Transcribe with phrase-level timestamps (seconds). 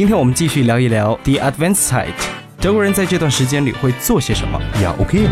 [0.00, 2.14] 今天我们继续聊一聊 The Advanced Side，
[2.58, 5.28] 德国人在这段时间里会做些什么呀？OK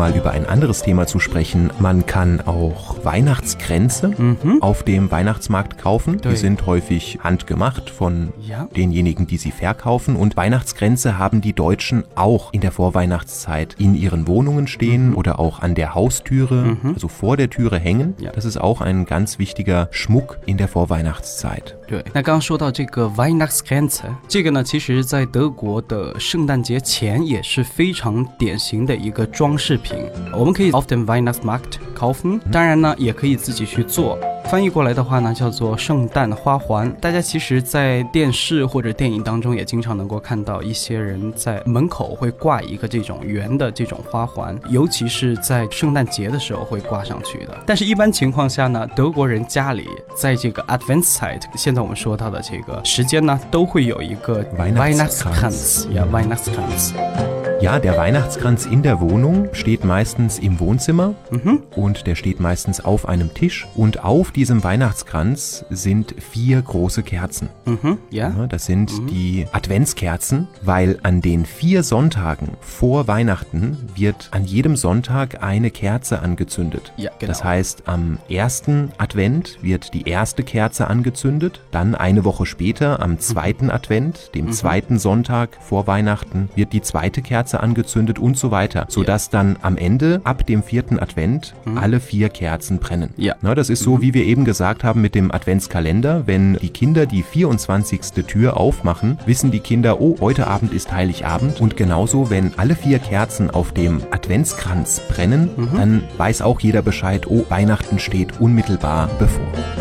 [0.00, 1.70] mal über ein anderes Thema zu sprechen.
[1.78, 4.62] Man kann auch Weihnachtskränze mhm.
[4.62, 6.20] auf dem Weihnachtsmarkt kaufen.
[6.20, 8.68] Die sind häufig handgemacht von ja.
[8.76, 10.16] denjenigen, die sie verkaufen.
[10.16, 15.16] Und Weihnachtskränze haben die Deutschen auch in der Vorweihnachtszeit in ihren Wohnungen stehen mhm.
[15.16, 16.92] oder auch an der Haustüre, mhm.
[16.94, 18.14] also vor der Türe hängen.
[18.18, 18.32] Ja.
[18.32, 21.74] Das ist auch ein ganz wichtiger Schmuck in der Vorweihnachtszeit.
[21.88, 29.89] 对，那刚刚说到这个 Weihnachtskränze，这个呢，其实在德国的圣诞节前也是非常典型的一个装饰品。
[30.33, 34.17] 我们可以 often Weihnachtsmarkt kaufen，当然呢，也可以自己去做。
[34.45, 36.91] 翻译过来的话呢，叫做圣诞花环。
[36.99, 47.57] 大家其实，在电视或者电影当中，也经常能够看到一些人在门口会挂一个这种圆的这种花环，尤其是在圣诞节的时候会挂上去的。
[47.65, 57.40] 但是，一般情况下呢，德国人家里在这个 Adventszeit，现在我们说到的这个时间呢，都会有一个 Weihnachtskranz，呀，Weihnachtskranz。
[57.61, 61.61] Ja, der Weihnachtskranz in der Wohnung steht meistens im Wohnzimmer mhm.
[61.75, 67.49] und der steht meistens auf einem Tisch und auf diesem Weihnachtskranz sind vier große Kerzen.
[67.65, 68.29] Mhm, ja.
[68.29, 68.47] ja.
[68.47, 69.07] Das sind mhm.
[69.07, 76.19] die Adventskerzen, weil an den vier Sonntagen vor Weihnachten wird an jedem Sonntag eine Kerze
[76.19, 76.93] angezündet.
[76.97, 77.29] Ja, genau.
[77.29, 83.19] Das heißt, am ersten Advent wird die erste Kerze angezündet, dann eine Woche später, am
[83.19, 84.51] zweiten Advent, dem mhm.
[84.51, 89.57] zweiten Sonntag vor Weihnachten, wird die zweite Kerze Kerze angezündet und so weiter, sodass dann
[89.61, 91.77] am Ende ab dem vierten Advent mhm.
[91.77, 93.13] alle vier Kerzen brennen.
[93.17, 93.35] Ja.
[93.41, 94.01] Na, das ist so, mhm.
[94.01, 96.23] wie wir eben gesagt haben mit dem Adventskalender.
[96.27, 98.01] Wenn die Kinder die 24.
[98.25, 101.59] Tür aufmachen, wissen die Kinder, oh, heute Abend ist Heiligabend.
[101.59, 105.69] Und genauso, wenn alle vier Kerzen auf dem Adventskranz brennen, mhm.
[105.75, 109.80] dann weiß auch jeder Bescheid, oh, Weihnachten steht unmittelbar bevor.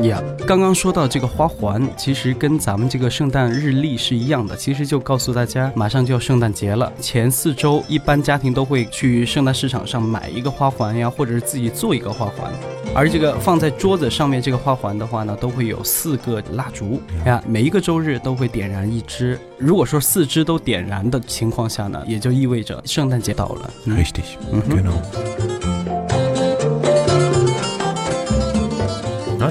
[0.00, 0.22] Yeah.
[0.46, 6.92] 刚刚说到这个花环，其实跟咱们这个圣诞日历是一样的，其实就告诉大家马上就要圣诞节了。
[7.00, 12.52] 前四周一般家庭都会去圣诞市场上买一个花环呀，或者是自己做一个花环。
[12.94, 19.38] 而这个放在桌子上面这个花环的话呢，都会有四个蜡烛呀，每一个周日都会点燃一支。
[19.58, 23.70] 如果说四支都点燃的情况下呢，也就意味着圣诞节到了。
[23.84, 24.36] Richtig,
[24.70, 25.47] genau.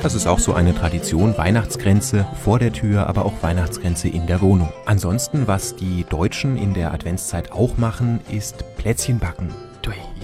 [0.03, 4.41] Das ist auch so eine Tradition, Weihnachtsgrenze vor der Tür, aber auch Weihnachtsgrenze in der
[4.41, 4.71] Wohnung.
[4.85, 9.49] Ansonsten, was die Deutschen in der Adventszeit auch machen, ist Plätzchen backen.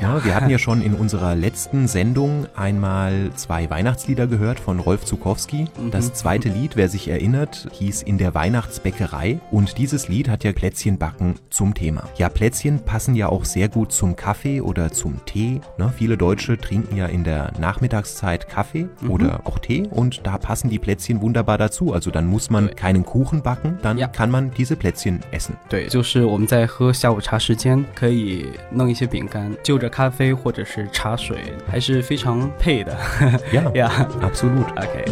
[0.00, 5.04] Ja, wir hatten ja schon in unserer letzten Sendung einmal zwei Weihnachtslieder gehört von Rolf
[5.04, 5.66] Zukowski.
[5.90, 6.14] Das mhm.
[6.14, 11.34] zweite Lied, wer sich erinnert, hieß In der Weihnachtsbäckerei und dieses Lied hat ja Plätzchenbacken
[11.50, 12.04] zum Thema.
[12.16, 15.60] Ja, Plätzchen passen ja auch sehr gut zum Kaffee oder zum Tee.
[15.78, 15.92] Ne?
[15.96, 19.10] Viele Deutsche trinken ja in der Nachmittagszeit Kaffee mhm.
[19.10, 21.92] oder auch Tee und da passen die Plätzchen wunderbar dazu.
[21.92, 24.06] Also dann muss man keinen Kuchen backen, dann ja.
[24.06, 25.56] kann man diese Plätzchen essen.
[25.68, 31.38] 对，就是我们在喝下午茶时间可以弄一些饼干，就 着咖啡或者是茶水，
[31.70, 32.96] 还是非常配的。
[33.52, 33.90] Ja, ja,
[34.20, 34.66] absolut.
[34.76, 35.04] Okay.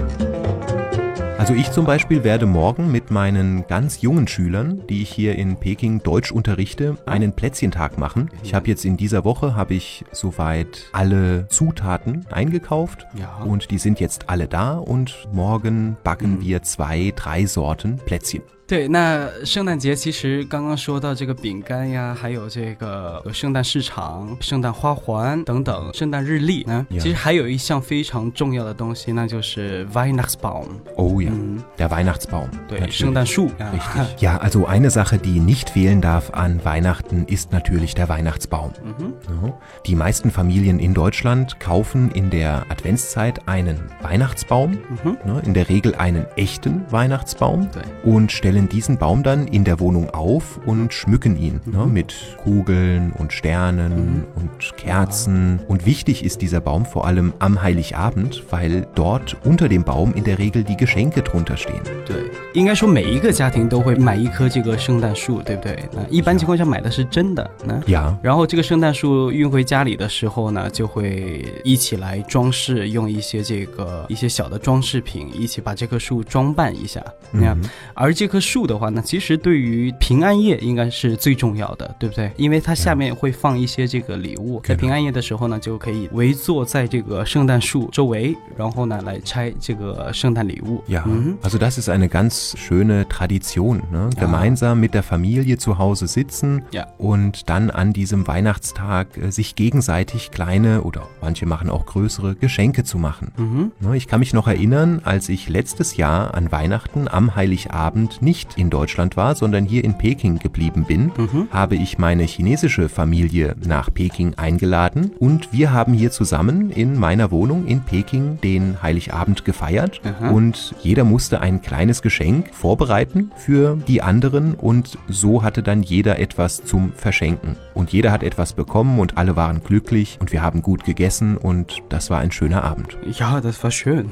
[1.39, 5.57] Also ich zum Beispiel werde morgen mit meinen ganz jungen Schülern, die ich hier in
[5.57, 8.31] Peking Deutsch unterrichte, einen Plätzchentag machen.
[8.43, 13.45] Ich habe jetzt in dieser Woche habe ich soweit alle Zutaten eingekauft ja.
[13.45, 16.41] und die sind jetzt alle da und morgen backen mhm.
[16.41, 18.43] wir zwei, drei Sorten Plätzchen.
[18.71, 31.31] 对，那圣诞节其实刚刚说到这个饼干呀，还有这个圣诞市场、圣诞花环等等，圣诞日历呢，其实还有一项非常重要的东西，那就是 Weihnachtsbaum。Oh ja,
[31.79, 32.49] der Weihnachtsbaum.
[32.67, 33.51] 对，圣诞树。
[33.57, 34.21] Richtig.
[34.21, 38.73] Ja, also eine Sache, die nicht fehlen darf an Weihnachten, ist natürlich der Weihnachtsbaum.
[38.83, 39.53] Mhm.
[39.87, 44.73] Die meisten Familien in Deutschland kaufen in der Adventszeit einen Weihnachtsbaum,
[45.05, 45.17] mhm.
[45.45, 47.69] in der Regel einen echten Weihnachtsbaum
[48.03, 51.79] und stellen stellen diesen Baum dann in der Wohnung auf und schmücken ihn ne, mhm.
[51.79, 54.25] ne, mit Kugeln und Sternen mhm.
[54.37, 55.59] und Kerzen.
[55.59, 55.67] Ja.
[55.69, 60.23] Und wichtig ist dieser Baum vor allem am Heiligabend, weil dort unter dem Baum in
[60.23, 61.81] der Regel die Geschenke drunter stehen.
[62.05, 65.83] 对，应该说每一个家庭都会买一棵这个圣诞树，对不对？
[65.93, 68.15] 那一般情况下买的是真的，那 ja.
[68.23, 77.03] 然后这个圣诞树运回家里的时候呢，就会一起来装饰，用一些这个一些小的装饰品一起把这棵树装扮一下。
[77.31, 77.65] 那、嗯、
[77.95, 78.50] 而这棵树。
[78.51, 82.31] 树的话呢，其实对于平安夜应该是最重要的，对不对？
[82.37, 90.83] 因为它下面会放一些这个礼物，在平安夜的时候呢，就可以围坐在这个圣诞树周围，然后呢来拆这个圣诞礼物。
[90.89, 93.83] Ja, 嗯 also das ist eine ganz schöne Tradition.
[93.91, 94.11] Ne?
[94.19, 96.87] Gemeinsam mit der Familie zu Hause sitzen Ja.
[96.99, 102.85] und dann an diesem Weihnachtstag äh, sich gegenseitig kleine oder manche machen auch größere Geschenke
[102.85, 103.33] zu machen.
[103.37, 103.73] Mhm.
[103.81, 108.30] Ne, Ich kann mich noch erinnern, als ich letztes Jahr an Weihnachten am Heiligabend nicht
[108.57, 111.49] in Deutschland war, sondern hier in Peking geblieben bin, Mhm.
[111.51, 117.31] habe ich meine chinesische Familie nach Peking eingeladen und wir haben hier zusammen in meiner
[117.31, 120.31] Wohnung in Peking den Heiligabend gefeiert Aha.
[120.31, 126.19] und jeder musste ein kleines Geschenk vorbereiten für die anderen und so hatte dann jeder
[126.19, 127.57] etwas zum Verschenken.
[127.75, 131.83] Und jeder hat etwas bekommen und alle waren glücklich und wir haben gut gegessen und
[131.91, 132.97] das war ein schöner Abend.
[133.19, 134.07] Ja, das war schön 。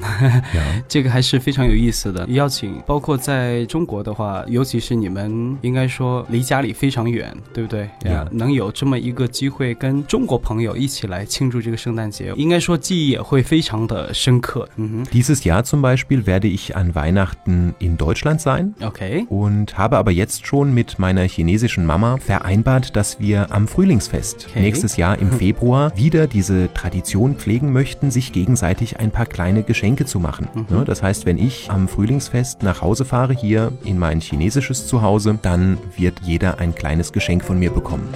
[0.53, 0.61] Ja.
[0.87, 7.89] 这个还是非常有意思的邀请，包括在中国的 话，尤其是你们应该说离家里非常远，对不对？
[8.03, 8.27] Yeah.
[8.31, 14.67] 能有这么一个机会跟中国朋友一起来庆祝这个圣诞节，应该说记忆也会非常的深刻。
[14.77, 20.11] 嗯 Dieses Jahr zum Beispiel werde ich an Weihnachten in Deutschland sein 哼，OK， und habe aber
[20.11, 24.61] jetzt schon mit meiner chinesischen Mama vereinbart, dass wir am Frühlingsfest Okay.
[24.61, 30.05] nächstes Jahr im Februar wieder diese Tradition pflegen möchten, sich gegenseitig ein paar kleine Geschenke
[30.05, 30.47] zu machen.
[30.69, 35.38] Ne, Das heißt, wenn ich am Frühlingsfest nach Hause fahre, hier in mein chinesisches Zuhause,
[35.40, 38.08] dann wird jeder ein kleines Geschenk von mir bekommen.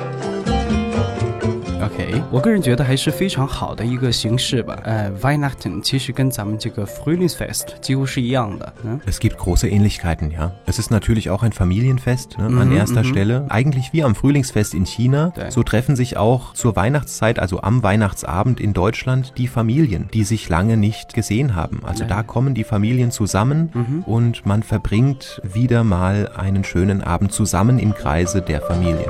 [1.83, 4.77] OK，我个人觉得还是非常好的一个形式吧。
[4.83, 8.73] 呃，Weihnachten 其实跟咱们这个 Frühlingsfest 几乎是一样的。
[8.83, 10.51] 嗯 Es gibt große Ähnlichkeiten, ja.
[10.65, 13.45] Es ist natürlich auch ein Familienfest ne, an erster Stelle.
[13.49, 15.31] Eigentlich wie am Frühlingsfest in China.
[15.37, 15.51] Ja.
[15.51, 20.49] So treffen sich auch zur Weihnachtszeit, also am Weihnachtsabend in Deutschland, die Familien, die sich
[20.49, 21.81] lange nicht gesehen haben.
[21.85, 22.09] Also Ja.
[22.09, 27.93] da kommen die Familien zusammen und man verbringt wieder mal einen schönen Abend zusammen im
[27.93, 29.05] Kreise der Familie.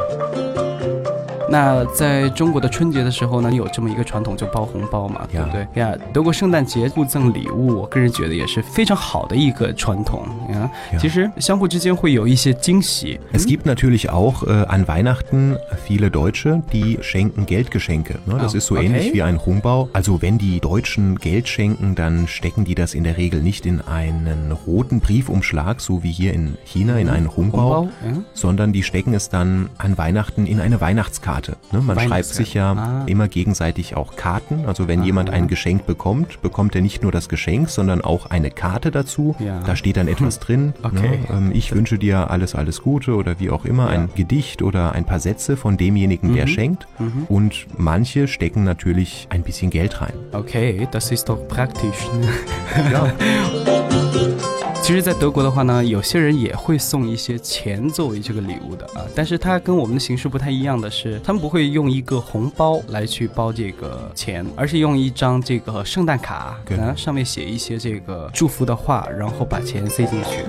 [1.53, 5.67] 那在中国的春节的时候呢，有这么一个传统，就包红包嘛，对不对？
[5.81, 10.69] 呀，德国圣诞节互赠礼物，我个人觉得也是非常好的一个传统呀。
[10.93, 10.99] Ja.
[10.99, 13.19] 其实相互之间会有一些惊喜。
[13.33, 18.19] Es gibt natürlich auch äh, an Weihnachten viele Deutsche, die schenken Geldgeschenke.
[18.25, 18.37] Ne?
[18.39, 18.85] Das Oh, ist so okay.
[18.85, 19.89] ähnlich wie ein Hongbao.
[19.93, 23.81] Also wenn die Deutschen Geld schenken, dann stecken die das in der Regel nicht in
[23.81, 28.21] einen roten Briefumschlag, so wie hier in China in einen Hongbao, Hongbao, ja.
[28.33, 31.42] sondern die stecken es dann an Weihnachten in eine Weihnachtskarte.
[31.72, 31.80] Ne?
[31.80, 32.34] Man schreibt Weihnachtskarte.
[32.44, 33.02] sich ja Ah.
[33.06, 34.64] immer gegenseitig auch Karten.
[34.66, 38.50] Also wenn jemand ein Geschenk bekommt, bekommt er nicht nur das Geschenk, sondern auch eine
[38.50, 39.36] Karte dazu.
[39.38, 39.60] Ja.
[39.64, 40.74] Da steht dann etwas drin.
[40.82, 41.00] Okay.
[41.10, 41.18] Ne?
[41.30, 45.04] Ähm, ich wünsche dir alles, alles Gute oder wie auch immer, ein Gedicht oder ein
[45.04, 46.86] paar Sätze von demjenigen, der schenkt.
[47.28, 50.12] Und manche stecken natürlich ein bisschen Geld rein.
[50.32, 52.90] OK，das ist doch praktisch 呢。
[52.92, 53.12] Ja.
[54.84, 70.44] 其实，在德国的话呢，有些人也会送一些钱作为这个礼物的啊，但是它跟我们的形式不太一样的是，他们不会用一个红包来去包这个钱，而是用一张这个圣诞卡，对啊，上面写一些这个祝福的话，然后把钱塞进去。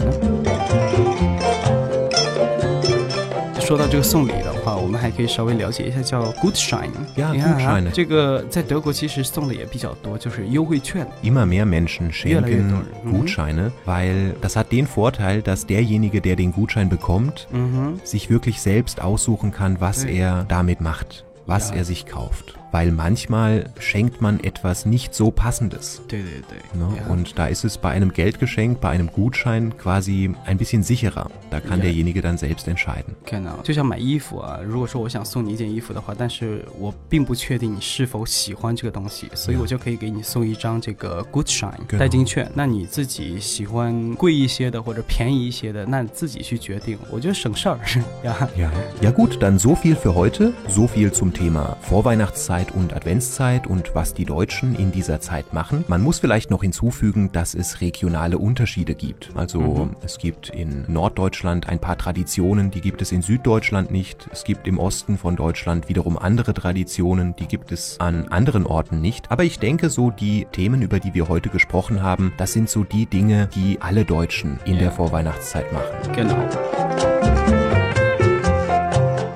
[3.64, 6.90] 说到这个送礼的话，我们还可以稍微了解一下叫 Gutschein。
[7.16, 11.06] Ja, 你看啊 Gutscheine 这个在德国其实送的也比较多，就是优惠券。
[11.22, 12.82] Immer mehr Menschen Ja, leider schenken doch.
[13.04, 13.12] Mhm.
[13.12, 18.00] Gutscheine, weil das hat den Vorteil, dass derjenige, der den Gutschein bekommt, 嗯哼。
[18.02, 20.10] sich wirklich selbst aussuchen kann, was Ja.
[20.10, 21.76] er damit macht, was Ja.
[21.76, 22.54] er sich kauft.
[22.74, 26.00] Weil manchmal schenkt man etwas nicht so passendes.
[26.06, 26.88] 对对对， Ne?
[26.96, 27.12] Ja.
[27.12, 31.28] Und da ist es bei einem Geldgeschenk, bei einem Gutschein quasi ein bisschen sicherer.
[31.50, 31.86] Da kann Ja.
[31.86, 33.14] derjenige dann selbst entscheiden.
[33.26, 42.48] 看到，就像买衣服啊，如果说我想送你一件衣服的话，但是我并不确定你是否喜欢这个东西，所以我就可以给你送一张这个 Gutschein 对代金券。
[42.54, 47.78] 那你自己喜欢贵一些的或者便宜一些的，那你自己去决定，我觉得省事儿
[48.22, 48.48] 呀。
[48.56, 48.70] Ja.
[49.02, 50.52] Ja gut, dann so viel für heute.
[50.68, 55.83] So viel zum Thema Vorweihnachtszeit und Adventszeit und was die Deutschen in dieser Zeit machen.
[55.87, 59.31] Man muss vielleicht noch hinzufügen, dass es regionale Unterschiede gibt.
[59.35, 64.27] Also es gibt in Norddeutschland ein paar Traditionen, die gibt es in Süddeutschland nicht.
[64.31, 69.01] Es gibt im Osten von Deutschland wiederum andere Traditionen, die gibt es an anderen Orten
[69.01, 69.31] nicht.
[69.31, 72.83] Aber ich denke, so die Themen, über die wir heute gesprochen haben, das sind so
[72.83, 74.79] die Dinge, die alle Deutschen in Ja.
[74.79, 76.13] der Vorweihnachtszeit machen.
[76.13, 77.04] Genau。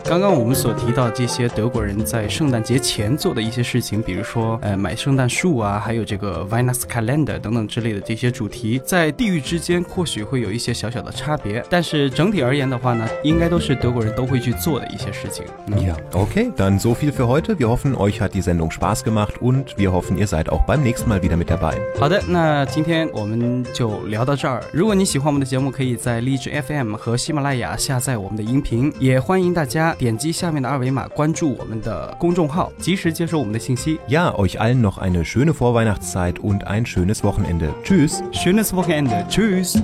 [0.10, 15.46] 刚刚我们所提到这些德国人在圣诞节前做的一些事情，比如说呃买圣诞树啊，还有这个 Weihnachtskalender 等等之类的这些主题，在地域之间或许会有一些小小的差别，但是整体而言的话呢，应该都是德国人都会去做的一些事情。
[15.78, 17.56] Ja, okay, dann so viel für heute.
[17.60, 20.82] Wir hoffen, euch hat die Sendung Spaß gemacht und wir hoffen, ihr seid auch beim
[20.82, 21.76] nächsten Mal wieder mit dabei.
[22.00, 24.60] 好的，那今天我们就聊到这儿。
[24.72, 33.99] 如果你喜欢我们的节目，可以在荔枝 FM 和喜马拉雅下载我们的音频，也欢迎大家点击下面的二维码关注我们的公众号，及时接收我们的信息。
[34.09, 37.75] Ja, euch allen noch eine schöne Vorweihnachtszeit und ein schönes Wochenende.
[37.83, 38.23] Tschüss.
[38.33, 39.25] Schönes Wochenende.
[39.29, 39.77] Tschüss.